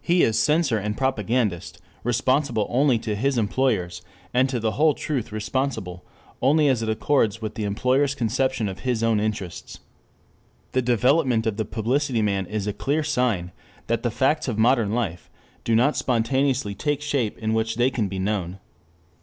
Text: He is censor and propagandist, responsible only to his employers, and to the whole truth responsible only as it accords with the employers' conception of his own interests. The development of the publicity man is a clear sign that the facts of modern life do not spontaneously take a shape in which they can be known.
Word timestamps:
He 0.00 0.22
is 0.22 0.38
censor 0.38 0.78
and 0.78 0.96
propagandist, 0.96 1.82
responsible 2.02 2.66
only 2.70 2.98
to 3.00 3.14
his 3.14 3.36
employers, 3.36 4.00
and 4.32 4.48
to 4.48 4.58
the 4.58 4.70
whole 4.70 4.94
truth 4.94 5.32
responsible 5.32 6.02
only 6.40 6.66
as 6.68 6.80
it 6.82 6.88
accords 6.88 7.42
with 7.42 7.56
the 7.56 7.64
employers' 7.64 8.14
conception 8.14 8.70
of 8.70 8.78
his 8.88 9.02
own 9.02 9.20
interests. 9.20 9.80
The 10.72 10.80
development 10.80 11.46
of 11.46 11.58
the 11.58 11.66
publicity 11.66 12.22
man 12.22 12.46
is 12.46 12.66
a 12.66 12.72
clear 12.72 13.02
sign 13.02 13.52
that 13.86 14.02
the 14.02 14.10
facts 14.10 14.48
of 14.48 14.56
modern 14.56 14.92
life 14.94 15.28
do 15.62 15.74
not 15.74 15.94
spontaneously 15.94 16.74
take 16.74 17.00
a 17.00 17.02
shape 17.02 17.36
in 17.36 17.52
which 17.52 17.74
they 17.74 17.90
can 17.90 18.08
be 18.08 18.18
known. 18.18 18.60